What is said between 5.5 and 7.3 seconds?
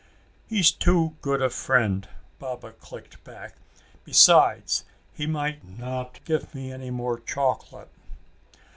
not give me any more